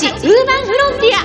[0.00, 1.20] ちウーマンフロンティア。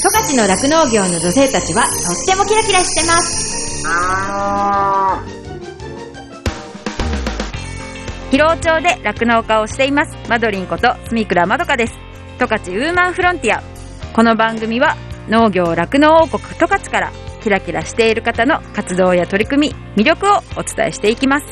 [0.00, 3.84] 十勝の酪農業の女性たちはとってもキラキラしてます。
[8.30, 10.16] 広尾町で酪農家をしています。
[10.26, 11.92] マドリンこと住倉まどかです。
[12.38, 13.62] 十勝ウーマンフロンティア。
[14.14, 14.96] この番組は
[15.28, 21.46] 農業酪農王国十勝からキラキラしている方の活動や取り組み魅力をお伝えしていきます。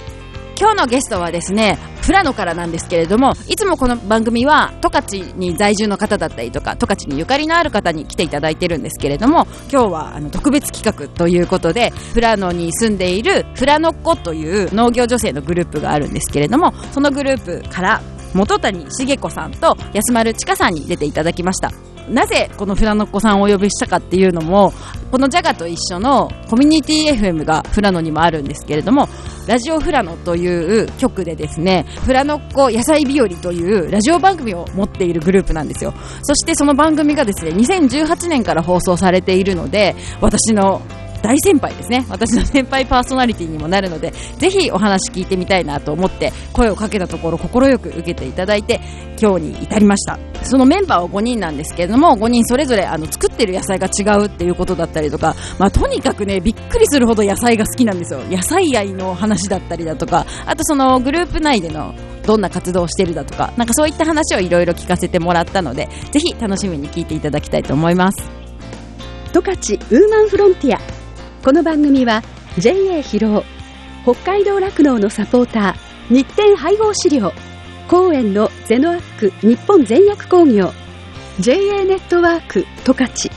[0.58, 18.00] 今日のゲストはですね富良野からなんですけれどもいつもこの番組は十勝に在住の方だったりとか十勝にゆかりのある方に来ていただいてるんですけれども今日はあの特別企画ということで富良野に住んでいる富良野っ子という農業女性のグループがあるんですけれどもそのグループから
[18.34, 21.89] 元谷茂子さんと安丸千佳さんに出ていただきました。
[22.08, 24.72] なぜこの富良野っ子さんをお呼びしたかっていうのも
[25.10, 29.08] このジャガと一緒のコミュニティ FM が富良野にもあるんですけれども
[29.46, 35.92] ラジオ富良野という曲でですね富良野っ子野菜日和というラジオ番組を持っているグループなんですよ。
[36.22, 40.82] そしてその番組がですね2018年から放送されているので私の
[41.22, 42.06] 大先輩ですね。
[42.08, 48.80] 私の先輩パーソナリティにもなるのでぜひお話聞いてみたいなと思って声をかけたところ快く受けていただいて
[49.20, 50.18] 今日に至りました。
[50.42, 58.20] そのメンバーは5人なんですけれども5人それぞれあの作ってる野菜が違うっていうことだったりとか、まあ、とにかくねびっくりするほど野菜が好きなんですよ。
[58.30, 61.94] 野菜愛の話だったりだとかあとそのグループ内での
[62.26, 68.18] どんな活動をしてるだとかなんかそういった話をいろいろ聞かせてもらったのでぜひ楽しみに聞いていただきたいと思います。
[69.32, 70.99] 十勝ウーマンフロンティア。
[71.42, 72.22] この番組は
[72.58, 73.46] JA 広
[74.04, 77.32] 尾北海道酪農のサポーター日展配合飼料
[77.88, 80.70] 公園のゼノアック日本全薬工業
[81.38, 83.30] JA ネットワーク十勝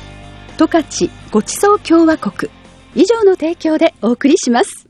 [0.57, 2.51] 十勝ごちそう共和国
[2.93, 4.89] 以上の提供でお送りします。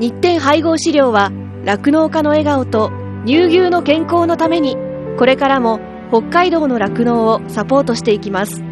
[0.00, 1.30] 日展配合飼料は
[1.66, 2.90] 酪農家の笑顔と
[3.26, 4.78] 乳牛の健康のために
[5.18, 8.62] これからも北海道の酪農をサポートしていきます。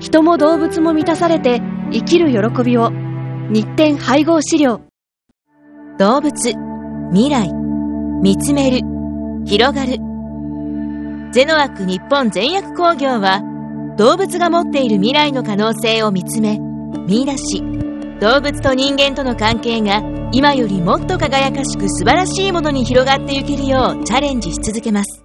[0.00, 2.90] 人も動物も満たされて生きる喜びを
[3.50, 4.80] 日展配合飼料。
[5.98, 6.32] 動物
[7.12, 7.50] 未来。
[8.22, 8.80] 見つめる。
[9.46, 9.98] 広がる。
[11.32, 13.42] ゼノアック日本全薬工業は
[13.96, 16.58] 動物が持っている未来の可能性を見つめ
[17.06, 17.62] 見出し。
[18.20, 25.22] 動物と人間との関係が今よりもっと輝かしく素晴らしいものに広がっていけるようチャレンジし続けます。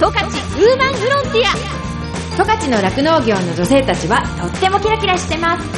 [0.00, 1.81] 十勝ウーマンフロンティア。
[2.36, 5.68] 十勝の酪農業の女性たちはとってもキラキラしてます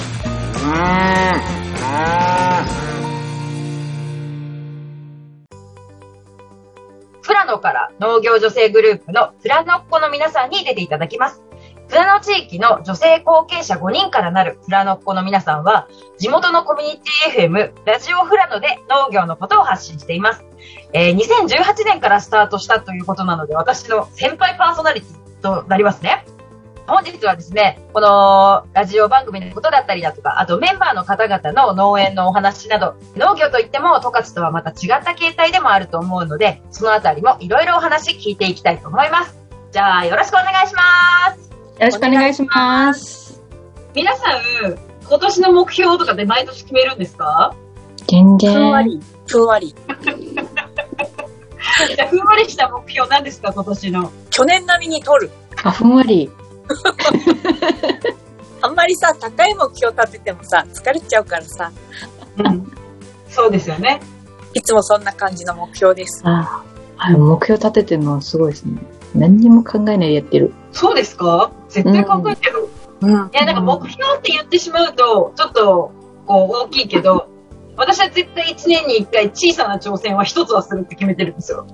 [7.24, 11.42] 富良野から農業女性グループの富良野っ子の皆さんに出ていただきます。
[11.88, 15.88] 富良野地域の女性後継者5人からなる富良野っ子の皆さんは、
[16.18, 16.92] 地元のコミュニ
[17.32, 20.44] ティ FM、ラジオ富良野で農業のことを発信しています。
[20.92, 26.24] えー2018年からスタートしたということなので、私の先輩パーソナリティとなりますね。
[26.86, 39.34] 本日はですね、このラジオ番組のことだったりだとか、あとメンバーの方々の農園のお話など、農業といっても十勝とはまた違った形態でもあると思うので、そのあたりもいろいろお話聞いていきたいと思います。
[39.72, 41.50] じゃあ、よろしくお願いします。
[41.50, 43.40] よろしくお願いします。
[43.94, 44.40] 皆さん、
[45.08, 47.54] 今年の目標とかで毎年決めるんですか？
[48.08, 48.52] 全然。
[48.52, 49.74] ふんわり、ふんわり。
[51.96, 54.12] じゃあ、ふんわりした目標なんですか、今年の？
[54.30, 55.32] 去年並みに取る。
[55.64, 56.30] あ、ふんわり。
[58.60, 61.70] あんまりさ、高い目標立ててもさ、疲れちゃうからさ、
[62.38, 62.72] うん。
[63.28, 64.00] そうですよね。
[64.54, 66.22] いつもそんな感じの目標です。
[66.24, 66.64] あ
[66.96, 68.78] あ、目標立ててるのはすごいですね。
[69.14, 70.54] 何にも考えないでやってる。
[70.72, 71.52] そうですか？
[71.68, 72.68] 絶対考えてる。
[73.00, 73.10] うん。
[73.10, 75.92] いや、なんか目標って言ってしまうと、ちょっと、
[76.26, 77.28] こう、大きいけど、
[77.76, 81.66] 私は絶対1年に1回小さな挑戦は1つはするって決めてるんですよ。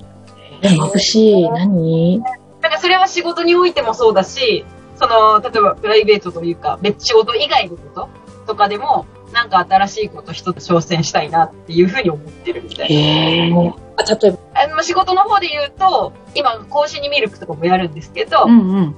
[0.63, 1.49] え、眩しい。
[1.51, 2.23] 何？
[2.61, 4.65] だからそれは仕事においてもそうだし、
[5.01, 8.09] その、例えばプライベートというか、別仕事以外のこと
[8.49, 12.95] とかでも、なんか新しいこと一つ挑戦したいなっていうふうに思ってるみたいな。
[12.95, 18.95] ええあ例えば、あの仕事の方で言うと、今、更新にミルクとかもやるんですけど、うんうん。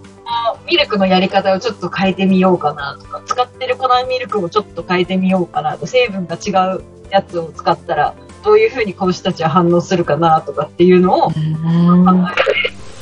[0.66, 8.14] ミルクのやり方をちょっと変えてみようかなとか、使ってる粉ミルクをちょっと変えてみようかなと、成分が違うやつを使ったら、
[8.44, 12.25] どういうふうに子牛たちは反応するかなとかっていうのを考うん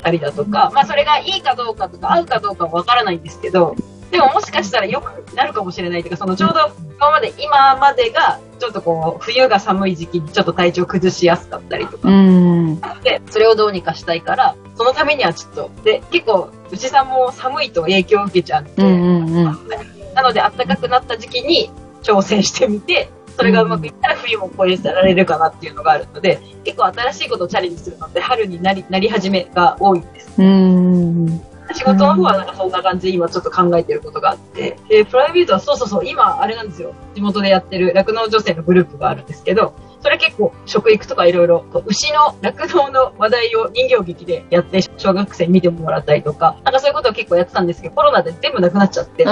[0.01, 3.77] えたりだとか、まあそれがいいかどうかとか合うかどうかはわからないんですけど、
[4.11, 12.81] でももしかしたら良くなるかもしれないというか、そのちょうど今まで、今までがちょっとこう、冬が寒い時期にちょっと体調崩しやすかったりとか、うん。
[13.03, 19.45] で、それをどうにかしたいから、そのためにはちょっと、で、結構、牛さんも寒いと影響を受けちゃうんで、うんうんうん。
[20.15, 21.71] なので暖かくなった時期に
[22.03, 23.09] 挑戦してみて、
[23.41, 30.31] それがうまくいったら冬も超えられるかなっていうのがあるので、結構新しいことをチャレンジするのって春になり、なり始めが多いんです。
[30.37, 31.41] うん。
[31.73, 36.93] 仕事の方はなんかそんな感じで今ちょっと考えてることがあって、で、プライベートはそうそうそう、今あれなんですよ。
[37.15, 39.73] 地元でやってる酪農女性のグループがあるんですけど、
[40.03, 49.25] それ結構食育とかいろいろ、牛の酪農の話題を人形劇でやって小学生に見てもらったりとか、なんかそういうことを結構やってたんですけど、コロナで全部なくなっちゃって。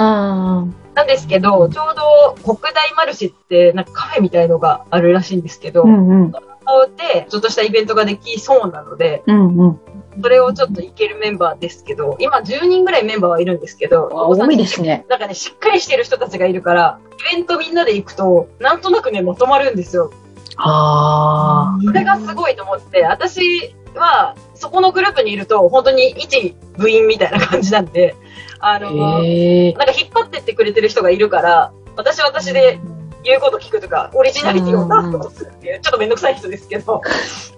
[0.95, 5.83] あなんですけど、ちょうど国大マルシェってなんかカフェみたいのがあるらしいんですけど、あ。
[5.83, 6.31] うんうん。
[6.31, 9.79] でちょっとしたイベントができそうなので、うんうん。
[10.21, 15.05] それをちょっといけるメンバーですけど、今10人ぐらいメンバーはいるんですけど、あ多いですね。
[15.09, 16.99] なんかね、しっかりしてる人たちがいるから、
[17.31, 20.11] イベントみんなで行くと、なんとなくね、まとまるんですよ。
[20.57, 28.15] あそれがすごいと思って、私は、そこのグループにいると、本当に一部員みたいな感じなんで、
[28.59, 28.79] ああ。
[28.79, 29.73] の、へえ。
[29.73, 32.79] なんか引っ張ってってくれてる人がいるから、私は私で
[33.23, 37.01] 言うこと聞くとか、オリジナリティを出すことするっていう、ちょっとめんどくさい人ですけど、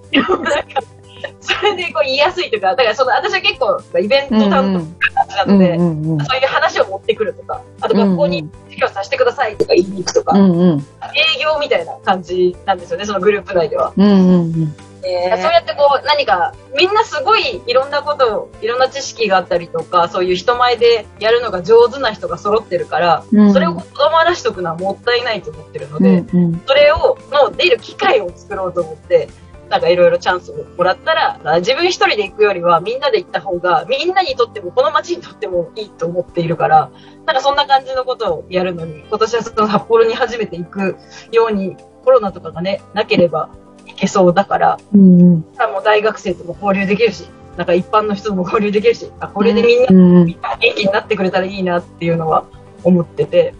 [0.10, 0.82] でもなんか、
[1.40, 4.88] それでこう言いやすいとか、だからその、私は結構イベント担
[5.28, 5.78] 当なので。
[5.78, 10.80] そういう話を持ってくるとか、あと学校に授業させてくださいとか言いに行くとか、うんうん。
[11.38, 13.94] 営業みたいな感じなんですよね、そのグループ内では。
[13.96, 14.76] うんうんうん。
[15.02, 15.08] そ
[15.50, 26.62] うやってこう何か、みんなすごいいろんなことを、いろんな知識があったりとか、そういう人前でやるのが上手な人が揃ってるから、うんそれを子供らしとくのはもったいないと思ってるのうで、んうん。
[26.68, 29.30] それを、の出る機会を作ろうと思って、
[29.70, 36.92] なんかいろいろチャンスをもらったら、自分一人で行くよりはみんなで行った方が、みんなにとっても、この街にとってもいいと思っているから、
[37.26, 40.98] なんかそんな感じのことをやるのに、今年はその札幌に初めて行く
[41.32, 43.50] ように、コロナとかがね、なければ
[43.92, 45.32] 行けそうだから、うんうん。
[45.34, 47.28] もう大学生とも交流できるし、
[47.58, 52.46] なんか一般の人とも交流できるし、あこれでみんなうん元気になってくれたらいいなっていうのは
[52.84, 53.54] 思ってて、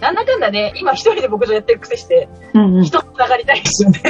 [0.00, 2.82] なんだかんだね、今一人で牧場やってる癖して、うんうん。
[2.82, 4.00] い人と繋がりたいですよね。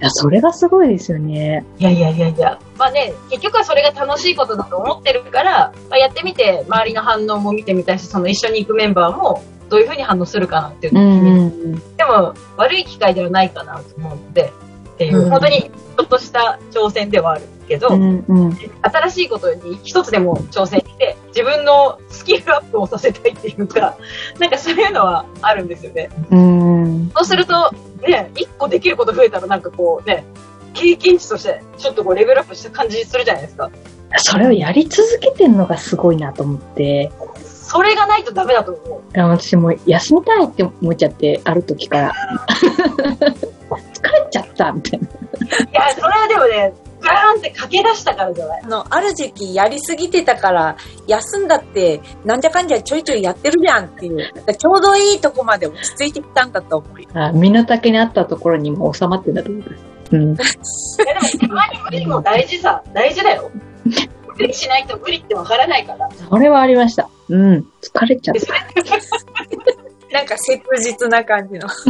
[0.00, 1.64] や、それがすごいですよね。
[1.78, 2.58] いやいやいやいや。
[2.76, 11.96] まあね、結局はそれが楽しいことだと思ってるから、まあ、やってみて、周りの反応も見てみたいし、その一緒に行くメンバーも、どういうふうに反応するかなっていううのを決めて、んうん。
[11.96, 14.52] でも、悪い機会ではないかなと思うので、
[14.94, 18.56] っていう、うん本当にちょっとした挑戦ではあるけど、うんうん。
[18.82, 23.96] 新しいことに一つでも挑戦して、自分のスキルアップをさせたいっていうか、
[24.38, 26.08] なんかそういうのはあるんですよね。
[26.30, 27.10] うん。
[27.14, 27.70] そうすると、
[28.06, 30.24] ね、一個できること増えたらなんかこうね、
[30.74, 33.70] 経験値としてちょっとこうレベルアップした感じするじゃないですか。
[34.16, 37.10] それをやり続けてんのがすごいなと思って。
[37.68, 39.00] それがないとダメだと思う。
[39.14, 42.12] いや私もう休みたいって思っちゃって、ある時から。
[43.68, 45.06] 疲れちゃったみたいな。
[45.06, 45.10] い
[45.72, 46.72] や、それはでもね、
[47.02, 48.62] ガーンって駆け出したからじゃない？
[48.64, 50.76] あの、ある時期やりすぎてたから、
[51.06, 54.32] 休んだって、なんじゃかんじゃちょいちょいやってるじゃんっていう。
[54.58, 57.08] ちょうどいいとこまで落ち着いてきたんだと思うよ。
[57.14, 59.82] あ身の丈にあったところにも収まってんだと思います。
[60.12, 60.22] うん。
[60.32, 60.36] い
[61.06, 63.50] やでも、たまに無理も大事さ、大事だよ。
[64.38, 66.08] 無理しないと無理ってわからないから。
[66.10, 67.08] それはありました。
[67.28, 67.66] うん。
[67.82, 68.54] 疲れちゃっでた。
[70.12, 71.66] なんか切実な感じの。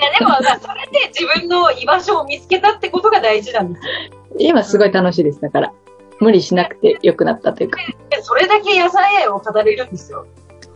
[0.00, 3.92] いや、でもさ、それで自分の居場所を見つけたってことが大事なんですよ。
[4.38, 5.40] 今すごい楽しいです。
[5.40, 5.72] だから。
[6.20, 7.80] 無理しなくて良くなったというか。
[8.10, 10.26] でそれだけ野菜愛を語れるんですよ。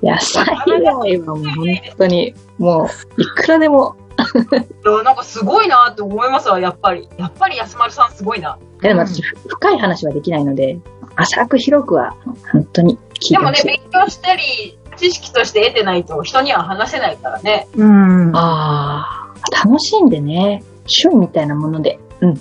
[0.02, 1.66] 野菜は今もう本
[1.98, 3.96] 当に、もう、いくらでも。
[5.04, 7.08] なんかすごいなって思いますわ、やっぱり。
[7.18, 8.59] やっぱり安丸さんすごいな。
[8.85, 10.79] でも私、深い話はできないので、
[11.17, 12.14] 浅く広くは、
[12.53, 13.67] 本当に聞いでもね、てほしい。
[13.67, 17.67] 勉強したり、知識として得てないと人には話せないからね。
[17.75, 18.37] うん。
[18.37, 20.62] ああ、楽しんでね。
[21.00, 21.99] 趣味みたいなもので。
[22.21, 22.29] うん。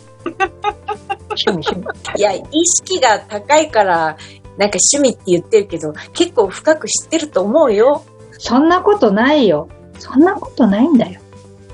[1.32, 1.86] 趣味、趣味。
[2.18, 4.18] いや、意識が高いから、
[4.58, 8.04] なんか趣味って言ってるけど、結構深く知ってると思うよ。
[8.34, 9.70] そんなことないよ。
[9.98, 11.22] そんなことないんだよ。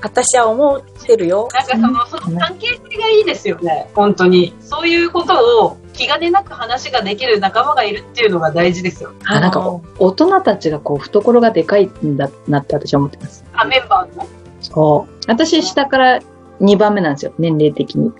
[0.01, 1.50] 私は思ってるよ。
[1.53, 3.89] なんかその、その関係性がいいですよね。
[3.94, 4.53] 本当に。
[4.62, 9.12] そういうことを気兼ねなく話ができる仲間がいるっていうのが大事ですよ。
[9.25, 9.62] あ、なんか、
[9.98, 13.44] 大人たちがこう、懐がでかいんだなって私は思ってます。
[13.53, 14.25] あ、メンバーの？
[14.62, 15.13] そう。
[15.27, 16.22] 私、下から
[16.62, 17.34] 2番目なんですよ。
[17.38, 18.12] 年齢的に。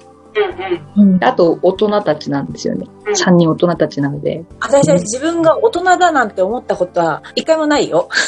[0.98, 2.88] うんあと、大人たちなんですよね。
[3.06, 4.46] うん3人大人たちなので。
[4.62, 8.08] 私は自分が大人だなんて思ったことは一回もないよ。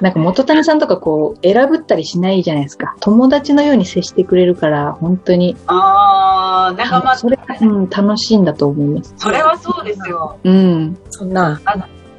[0.00, 2.94] なんか元谷さんとかこう、選ぶったりしないじゃないですか。
[3.00, 9.14] 友達のように接してくれるから、本当に、あー、仲間、それが、うん、楽しいんだと思います。
[9.16, 10.36] それはそうですよ。
[10.44, 10.98] うん。
[11.08, 11.58] そんな。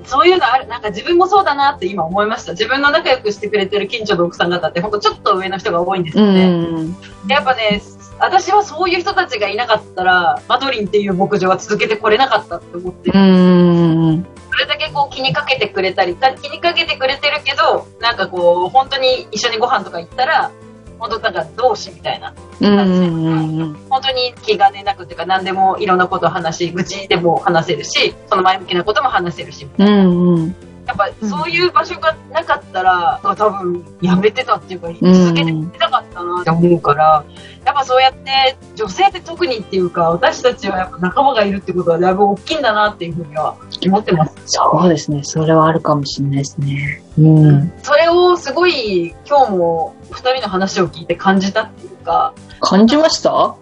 [0.06, 2.52] そういうのある、なんか自分もそうだなって今思いました。
[2.52, 6.48] 自分の仲良くしてくれてる近所の奥さん方って、ほんとちょっと上の人が多いんですよね。
[6.48, 6.96] ん
[7.28, 7.82] やっぱね、
[8.20, 14.10] 私はそういう人たちがいなかったら、マドリンっていう牧場は続けてこれなかったって思ってうん。
[14.10, 14.26] うん。
[14.52, 20.52] それだけこう気にかけてくれたり、気にかけてくれてるけど、なんかこう、本当に一緒にご飯とか行ったら、
[21.00, 23.74] 本当なんか同志みたいなうんうんうんうん。
[23.90, 30.56] 本当に気兼ねなくっていうか何でもいろんなことを話し愚痴でも話せるしその前向きなことも話せるしうんうん。
[30.86, 37.26] やっぱそういう場所がなかったら、多分やめてたっていうかん続けてみたかったなって思うから、
[37.66, 45.24] やっぱそうやって女性って特にっていうか私たちはやっぱ仲間がいるってことはだいぶ大きいんだなっていうふうには思ってますそうですね。
[45.24, 47.04] それはあるかもしれないですね。
[47.18, 47.74] うん。
[47.82, 53.56] それをすごい今日も二人の話を聞いて感じたっていうか感じました？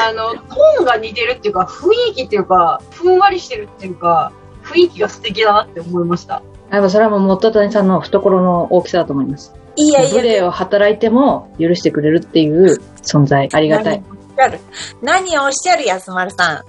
[0.00, 4.32] あの、トーンが似てるっていうか、雰囲気っていうか、ふんわりしてるっていうか、
[4.68, 6.42] 雰囲気が素敵だなって思いました。
[6.70, 9.54] やっぱそれはもう元谷さんの懐の大きさだと思います。
[9.76, 13.48] いやいや、ブレを働いても許してくれるっていう存在。
[13.52, 14.02] ありがたい。
[15.02, 16.64] 何をおっしゃる安丸さん。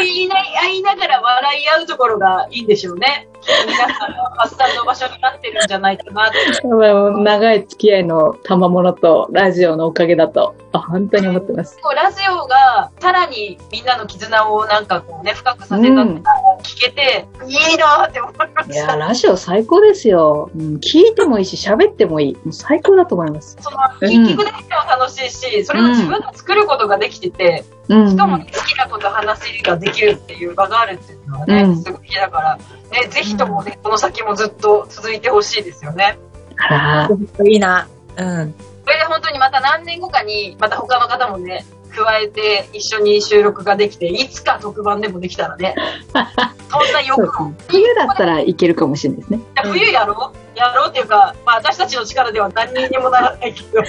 [0.00, 3.28] 言いな言いながら笑い合うところがいいんでしょうね。
[3.46, 6.38] 皆さんの発散の場所になってるんじゃないかなって。
[6.64, 11.78] 長い付き合いの賜物とラジオのおかげだと、あ本当に思ってます。
[11.94, 16.18] ラジオがさらにみんなの絆をなんかこうね、深くさせたのを
[16.62, 18.96] 聞けて、いいなって思いまいや、した。
[18.96, 20.50] ラジオ最高ですよ。
[20.54, 22.34] うん聞いてもいいし、喋ってもいい。
[22.34, 23.56] もう最高だと思います。
[23.60, 28.06] その、聞くだけでも楽しいし、それを自分で作ることができてて、うん。
[28.08, 36.18] 人も好きなこと話ができるっていう場があるっていうのはね、うんすごいだから、ね、ぜひともね、この先もずっと続いてほしいですよね。
[36.56, 37.10] あら、
[37.46, 37.88] いいな。
[38.16, 38.54] うん。
[38.84, 45.74] それで本当にまた何年後かに、また他の方もね、加えて一緒に収録ができて、いつか特番でもできたらね、
[46.70, 47.52] そんな欲を。
[47.68, 49.40] 冬だったらいけるかもしれないですね。
[49.64, 50.58] 冬やろう？
[50.58, 53.82] やろうっていうか、まあ私たちの力では何にもならないけど。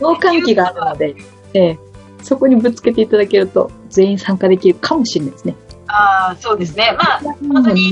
[0.00, 1.14] 同感期があるので、
[1.54, 1.78] ええ、
[2.22, 5.54] そこにぶつけていただけると、全員参加できるかもしれないですね。
[5.88, 6.94] ああ、そうですね。
[6.98, 7.90] まあ、本当に、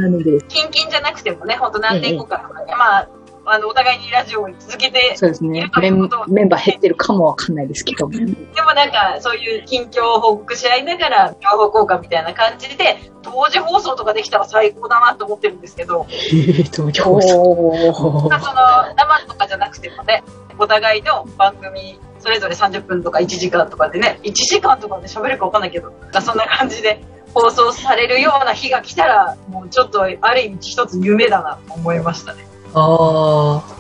[0.49, 3.09] キンキンじゃなくてもね、本当何年後かとかね、まあ、
[3.49, 5.71] あの、お互いにラジオを続けて、そうですね。
[5.81, 8.13] メンバー減ってるかもわかんないですけども。
[8.13, 18.29] でもなんか、そういう近況を報告し合いながら、情報交換みたいな感じで、同時放送とかできたら最高だなと思ってるんですけど、ええ、同時放送。
[18.29, 20.25] まあその、生とかじゃなくてもね、
[20.59, 27.01] お互いの番組、それぞれ30分とか1時間とかでね、1時間とかで喋るかわかんないけど、そんな感じで
[27.37, 32.47] 放送されるような日が来たら、もうちょっと、ある意味一つ夢だなと思いましたね。
[32.73, 33.77] ああ、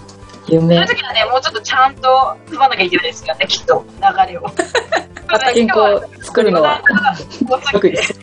[0.46, 0.74] 夢。
[0.74, 4.44] その時はね、もうちょっとちゃんと組まなきゃいけないですからね、きっと、流れを。
[5.54, 6.82] 健康作るのは
[7.72, 8.20] 得意です。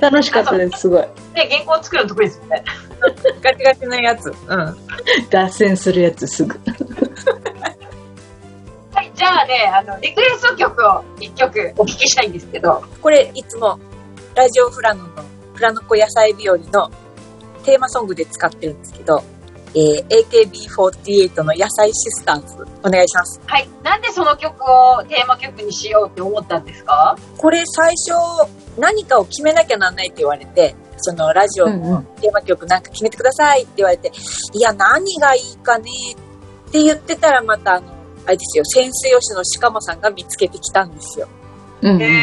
[0.00, 1.02] 楽しかったです、すごい。
[1.34, 2.64] ね、原稿作るの得意ですよね。
[3.40, 4.34] ガチガチのやつ。
[4.48, 4.76] うん。
[5.30, 6.58] 脱線するやつすぐ。
[8.92, 13.78] はい、じゃあね、あの、リクエスト曲を一曲お聞きしたいんですけど、これ、いつも、
[14.36, 15.24] ラジオフラノの、
[15.54, 16.90] フラノコ野菜日和の
[17.64, 19.22] テーマソングで使ってるんですけど、
[19.74, 23.40] えー、AKB48 の野菜シスターズ、お願いします。
[23.46, 27.16] はい、なんでその曲をテーマ曲にしようって思ったんですか？
[27.38, 34.12] これ最初、何かを決めなきゃなんないって言われて、そのラジオのテーマ曲なんか決めてくださいって言われて、
[34.52, 35.90] いや、何がいいかね
[36.68, 37.88] って言ってたらまたあの、
[38.26, 41.26] あれですよ、潜水吉の鹿間さんが見つけてきたんですよ。
[41.80, 42.22] うんえ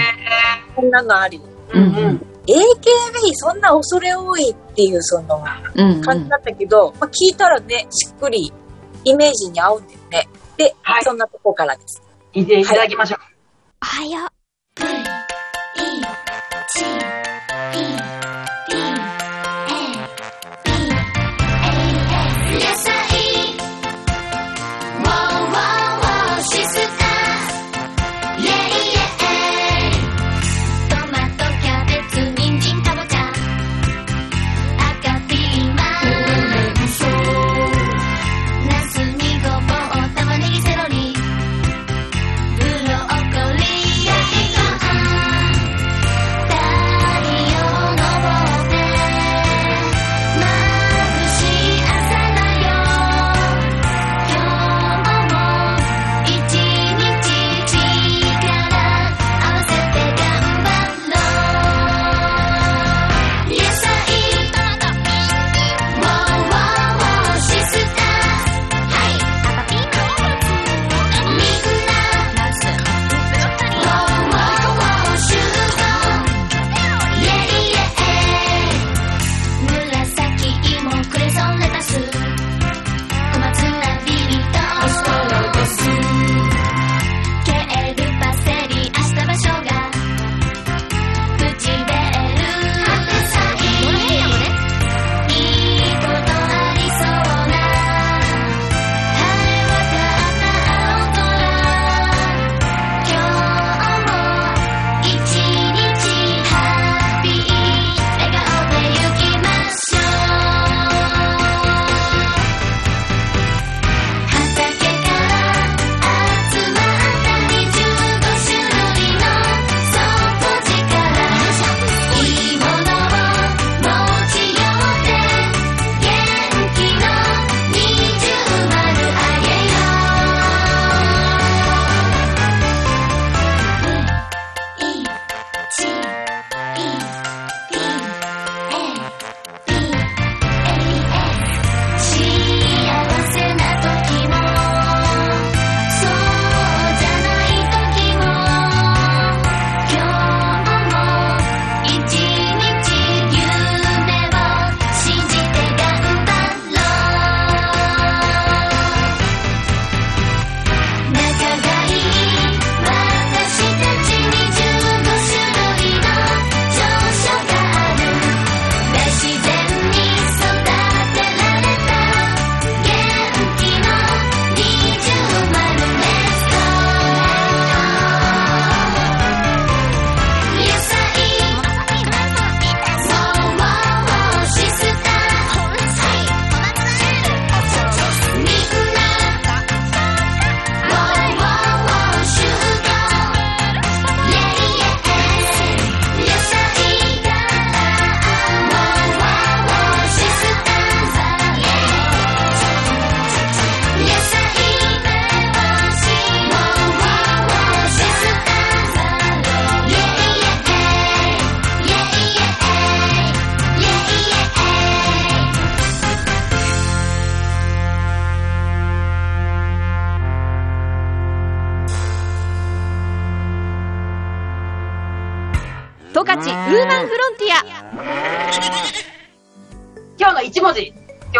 [0.75, 1.41] こんなのあり。
[1.73, 2.33] ー、うんうん。
[2.45, 5.43] AKB そんな恐れ多いっていうその
[5.75, 8.51] うん感じだったけど、まあ、聞いたらね、しっくり
[9.05, 10.27] イメージに合うんだよね。
[10.57, 12.01] で、はいそんなとこからです。
[12.33, 13.19] いていただきましょう。
[13.81, 14.29] おはよう。
[17.15, 17.22] ト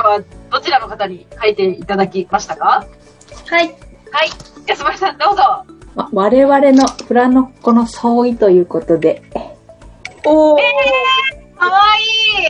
[0.08, 2.86] はどちらの方に書いていただきましたか？
[3.48, 3.68] はい。
[3.68, 3.76] はい。
[4.68, 5.44] 安村さん、どうぞ。
[5.96, 9.22] ま我々のフラノッコの相違ということで。
[10.26, 10.60] おー。
[11.58, 11.82] かわ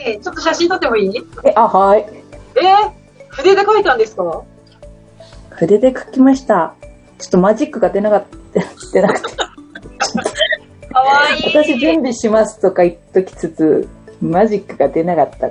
[0.06, 0.20] いい。
[0.20, 1.18] ちょっと写真撮ってもいい？
[1.44, 2.00] え、あ、はい。
[2.00, 2.92] えー、
[3.28, 4.42] 筆で書いたんですか？
[5.50, 6.74] 筆で書きました。
[7.18, 8.60] ちょっとマジックが出なかった、
[8.92, 9.36] 出なくて。
[9.36, 9.44] か
[11.00, 11.52] わいい。
[11.52, 13.88] 私準備しますとか言っときつつ、
[14.20, 15.48] マジックが出なかった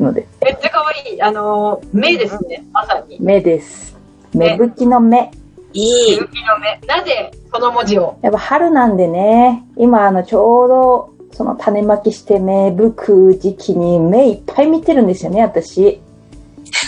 [0.00, 1.22] ので、めっちゃかわいい。
[1.22, 3.18] あのー、目ですね、まさに。
[3.20, 3.96] 目です。
[4.34, 5.30] 芽吹きの目。
[5.72, 6.16] いい。
[6.16, 6.80] 雪の目。
[6.86, 8.18] なぜ、この文字を？
[8.22, 16.00] やっぱ春なんでね、今あのちょうどその種まきして芽吹く時期に芽いっぱい見てるんですよね、私。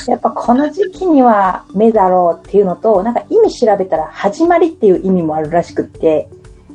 [0.08, 6.28] やっぱこの時期には芽だろうっていうのと、なんか意味調べたら始まりっていう意味もあるらしくって、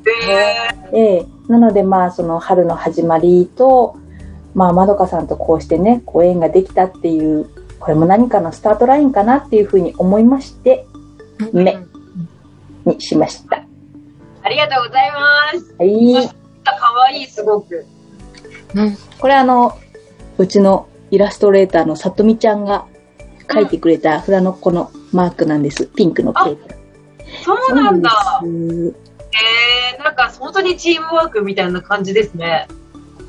[0.06, 3.98] えええなのでまあその春の始まりと、
[4.54, 10.86] まあまどかさんとこうしてね、ご縁ができたっていう、これも何かのスタートラインかなっていうふうに思いまして、
[11.54, 11.80] 芽
[12.86, 13.58] にしました。
[13.58, 13.62] ー、
[14.44, 15.76] ありがとうございます。
[15.78, 16.30] はい。
[16.64, 17.86] かわいい、すごく。
[19.20, 19.78] これあの、
[20.38, 22.86] うちのイラストレーターのさとみちゃんが
[23.48, 25.88] 描いてくれたフラノッコのマークなんです。
[25.88, 26.82] ピンクのペーパー。
[27.44, 28.42] そうなんだ。
[28.44, 32.68] えー、なんか本当にチームワークみたいな感じですね。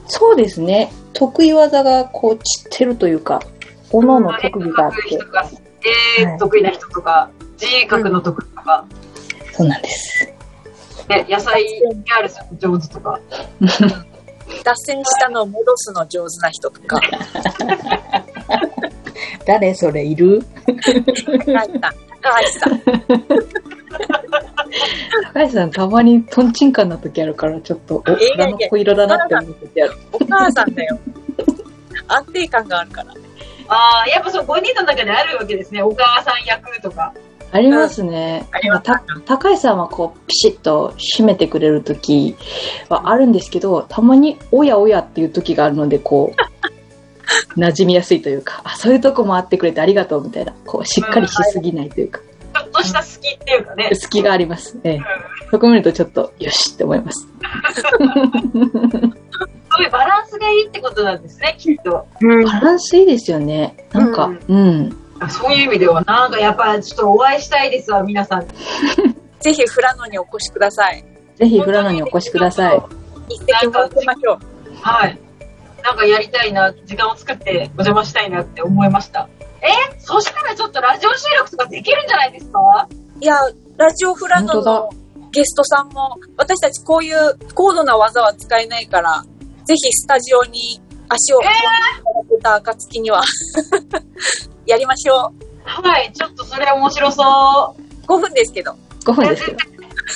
[0.07, 0.93] そうですね。
[1.13, 3.41] 得意技がこう散ってるというか、
[3.91, 5.03] 各々特技があって。
[5.09, 5.45] 人が、
[6.19, 8.85] えーはい得意な人とか、字書くの得意とか、
[9.53, 10.33] そうなんです。
[11.09, 11.97] で野菜する
[12.61, 13.19] の上手とか。
[14.65, 17.01] 脱線したのを戻すの上手な人とか。
[19.47, 20.41] 誰それいる？
[20.67, 20.83] 高橋
[21.53, 21.73] さん。
[22.23, 22.81] 高橋さん。
[25.35, 29.93] 高橋さんたまにトンチンカンな時あるから、ちょっと、お、フいやいやラノッコ色だなって思う時ある。
[30.13, 30.99] お母さんだよ。
[32.09, 33.15] 安定感があるから。
[33.69, 35.83] ああ、やっぱそう、5人の中であるわけですね。
[35.83, 37.13] お母さん役とか。
[37.53, 38.47] ありますね。
[38.51, 42.35] ありますた高橋さんはこう、ピシッと締めてくれる時
[42.89, 46.41] はあるんですけど、たまに、おやおやっていう時があるので、こう、
[47.61, 52.32] 馴染みやすいというか、あ、そういうとこもあってくれてありがとうみたいな、こう、しっかりしすぎないというか、ちょっ
[52.83, 53.91] とした好きっていうかね。
[53.95, 54.79] 隙があります。
[54.85, 55.01] ええ。
[55.51, 57.29] そこ見るとちょっと、よしって思います。
[59.75, 62.07] そういうバランスがいいってことなんですね、きっと。
[62.21, 63.87] バランスいいですよね。
[63.93, 64.97] なんか、うん。
[65.29, 68.47] そういう意味では、なんかやっぱちょっとお会いしたいですわ、皆さん。
[69.41, 71.05] ぜひフラノにお越しください。
[71.37, 72.83] ぜひ、フラノにお越しください。
[73.29, 74.39] 一席設けましょう。
[74.81, 75.19] はい。
[75.83, 79.29] なんかやりたいな、時間を作ってお邪魔したいなって思いました。
[79.63, 79.69] え
[80.01, 82.89] そしたらちょっとラジオ収録とかできるんじゃないですか？
[83.21, 83.37] いや、
[83.77, 84.91] ラジオフラノの
[85.31, 89.23] ゲストさんも、私たちこういう高度な技は使えないから、
[89.65, 93.23] ぜひスタジオに足を運んでいただけた暁には、
[94.67, 95.33] やりましょ
[95.65, 97.81] はい、ちょっとそれ面白そう。
[97.81, 98.07] う。
[98.07, 98.75] 5分ですけど。
[99.05, 99.59] 5分ですけど。
[99.59, 99.61] い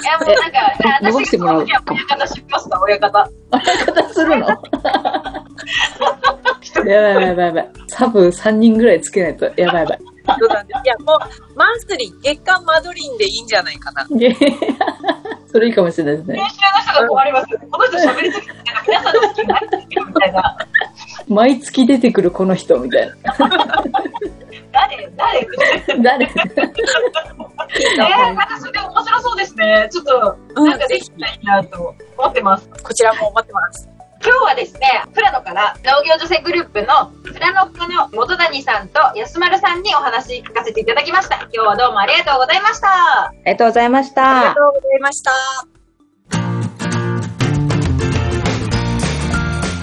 [0.05, 0.59] や、もうなんか、
[1.01, 3.31] え伸ばしてもらう私がその時は親方知りますか、親方。
[4.03, 4.47] 方するの？
[6.91, 7.71] やばいやばいやばい。
[7.97, 9.99] サブ3人ぐらいつけないと、やばいやばい。
[10.39, 10.81] そうなんです。
[10.85, 14.05] いや、もう、マンスリー、月間マドリンでいいんじゃないかな。
[15.51, 16.37] それいいかもしれないですね。
[16.37, 17.47] 編集の人が困ります。
[17.71, 18.53] この人喋りすぎて、
[18.87, 20.59] 皆さんの好きになってきてるみたいな。
[21.27, 23.15] 毎月出てくるこの人みたいな。
[24.73, 25.11] 誰？
[25.17, 25.49] 誰？
[26.03, 26.27] 誰？
[26.27, 29.89] えー、なんかそれ面白そうですね。
[29.91, 32.69] ちょっと、なんかできたいなと思ってます。
[32.83, 33.96] こちらも待ってます。
[34.27, 34.81] 今日はですね、
[35.15, 41.37] プラノから農業女性グループのプラノッコの元谷さんと安丸さんにお話聞かせていただきました。
[41.37, 42.89] 今日はどうもありがとうございました。
[42.89, 44.63] ありがとうございましありがたと。
[44.69, 45.31] うございました。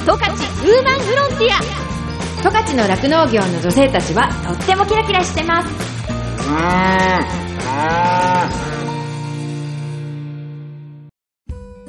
[0.04, 5.70] 十勝ウーマンフロンティア十勝の酪農業の女性たちはとってもキラキラしてます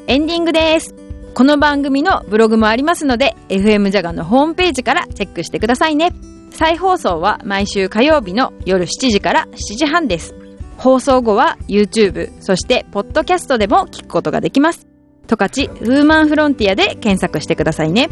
[0.07, 0.94] エンディングです。
[1.35, 6.13] この番組のブログもありますので、FM ジャガのホームページからチェックしてくださいね。
[6.53, 10.33] 再放送は毎週火曜日の夜7時から7時半です。
[10.77, 14.87] 放送後は YouTube、そしてポッドキャストでも聞くことができます。
[15.27, 18.11] 十勝ウーマンフロンティアで検索してくださいね。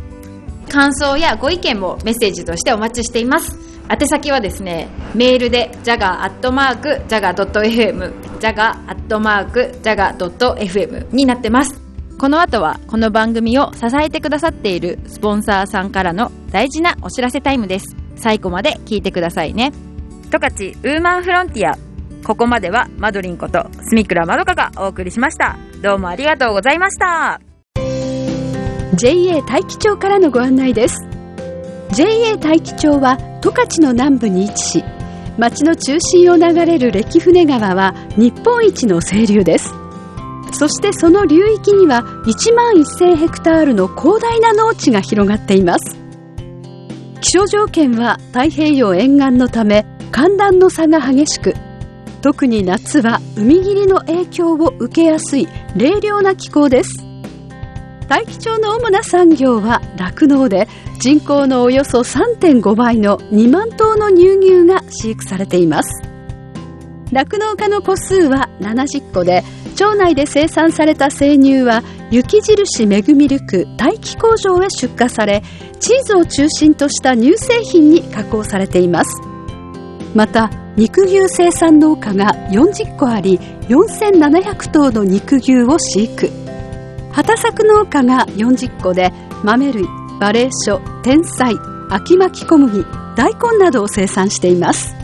[0.69, 3.59] 感想やご意見もメッセージとしてお待ちしています
[3.91, 11.82] 宛先はですねメールで jaga.jaga.fm jaga.jaga.fm になってます
[12.23, 17.97] この後はこの番組を支えてくださっているスポンサーさんからの大事なお知らせタイムです。
[18.15, 19.73] 最後まで聞いてくださいね。
[20.31, 21.77] 十勝ウーマンフロンティア。
[22.25, 25.59] ここまではマドリンことスミクラまどかがお送りしました。
[25.83, 27.41] どうもありがとうございました。
[28.95, 30.99] JA 大樹町からのご案内です。
[31.91, 34.85] JA 大樹町は十勝の南部に位置し
[35.39, 39.82] 町の中心を流れる歴船川は日本一の清流です
[40.53, 45.97] そしてその流域には1万1000ヘクタールの広大な農地が広がっています。
[47.21, 51.55] 気象条件は太平洋沿岸のため寒暖の差が激しく
[52.21, 57.05] 特に夏は海霧の影響を受けやすい冷涼な気候です。
[58.09, 60.69] 大樹町の主な産業は酪農で
[61.01, 66.03] 人口のおよそ3.5倍の2万頭の乳牛が飼育されています。
[67.11, 75.43] 酪農家の戸数は70戸で町内で生産された生乳は雪印メグミルク大気工場へ出荷され
[75.81, 79.11] チーズを中心とした乳製品に加工されています。
[80.15, 86.31] また肉牛生産農家が40個あり4700頭の肉牛を飼育。
[87.13, 89.85] 畑作農家が40個で豆類
[90.21, 91.55] バレーショ天才
[91.91, 92.85] 秋巻き小麦
[93.17, 95.02] 大根などを生産しています。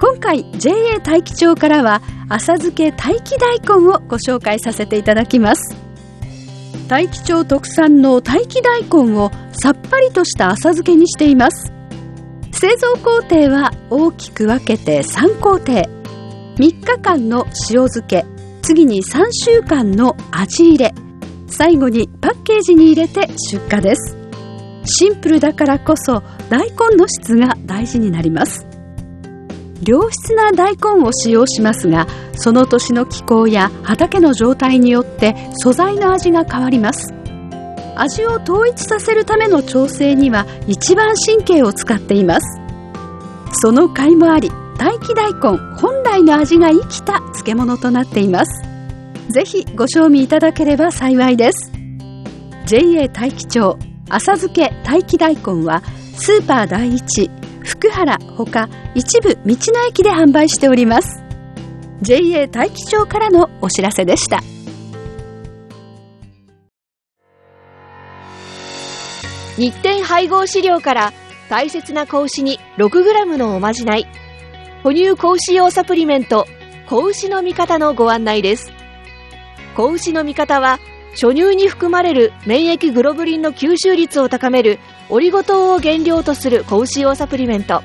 [0.00, 5.76] 今回 JA 大樹町からは浅漬け大気大根をご紹介させていただきます。
[6.88, 11.70] 大樹町特産の大気大根をさっぱりとした浅漬けにしています。
[12.52, 15.72] 製造工程は大きく分けて3工程。
[15.72, 15.86] 3
[16.56, 18.24] 日間の塩漬け。
[18.62, 20.94] 次に3週間の味入れ。
[21.46, 24.16] 最後にパッケージに入れて出荷です。
[24.84, 28.69] シンプルだからこそ大根の質が大事になります。
[29.84, 37.14] 良質な大根を使用しますがその年の気候や畑の状態によって素材の味が変わります。
[37.96, 42.60] 味を統一させるための調整には一番神経を使っています。
[43.52, 48.64] その甲斐もあり大気大根本来の味が生きた漬物となっています。
[49.28, 51.70] ぜひご賞味いただければ幸いです。
[52.66, 55.82] JA 大気町浅漬け大気大根は
[56.14, 57.30] スーパー第一
[57.70, 61.22] 福原ほか一部道の駅で販売しております。
[62.02, 64.40] JA 大気町からのお知らせでした。
[69.56, 71.12] 日展配合飼料から
[71.48, 74.06] 大切な子牛に 6g のおまじない。
[74.82, 76.46] 哺乳子牛用サプリメント
[76.88, 78.72] 子牛の味方のご案内です。
[79.76, 80.80] 子牛の味方は
[81.12, 84.80] 初乳に含まれる免疫グロブリンの吸収率を高める
[85.12, 87.82] オリゴ糖を原料とする子牛用サプリメント。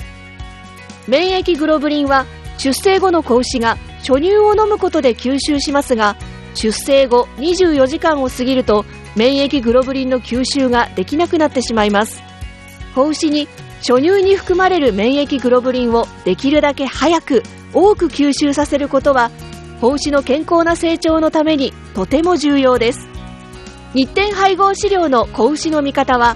[1.08, 2.26] 免疫グロブリンは
[2.58, 6.16] 出生後の子牛が初乳を飲むことで吸収しますが
[6.54, 8.86] 出生後24時間を過ぎると
[9.16, 12.22] 免疫グロブリンの吸収ができなくなってしまいます。
[12.94, 13.48] 子牛に
[13.80, 19.32] 初乳に含まれる免疫グロブリンをできるだけ早く多く吸収させることは
[19.82, 23.08] 子牛の健康な成長のためにとても重要です。
[23.94, 26.36] 日展配合飼料の子牛の味方は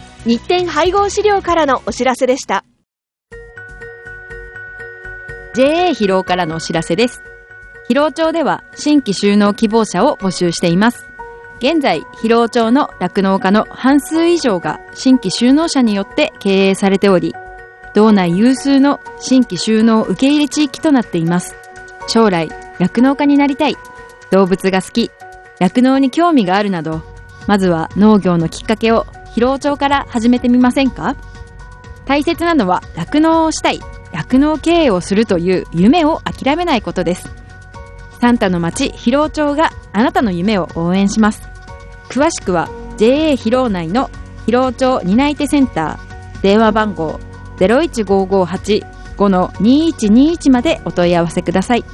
[0.23, 2.63] 日展配合飼料からのお知らせでした
[5.55, 7.23] JA 疲労からのお知らせです。
[7.89, 11.07] 疲労町では新規収納希望者を募集しています。
[11.57, 17.35] 現在、疲労町の酪農家の半数以上が新規収納者によって経営されており、
[17.95, 21.55] 道内有数の新規収納受け入れ地域となっています。
[22.07, 22.47] 将来、
[22.79, 23.75] 酪農家になりたい、
[24.29, 25.11] 動物が好き、
[25.59, 27.01] 酪農に興味があるなど、
[27.47, 29.05] まずは農業のきっかけを
[29.35, 31.15] 疲労町から始めてみませんか？
[32.05, 33.79] 大切なのは酪農をしたい、
[34.11, 37.29] 酪農経営をするという夢を諦めないことです。
[38.19, 41.41] サンタの町広労町があなたの夢を応援します。
[42.09, 44.09] 詳しくは JA 広労内の
[44.45, 47.19] 広労町担い手センター電話番号
[47.57, 51.85] 015585-2121までお問い合わせください。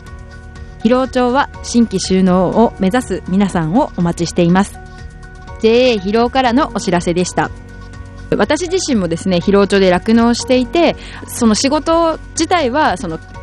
[0.82, 4.80] 広労町は新規収納を目指す皆さんをお待ちしています。
[5.62, 7.50] JA 疲労からのお知らせでした。
[8.36, 10.96] 私自身もですね、疲労町で酪農していて、
[11.28, 13.20] その仕事自体はその、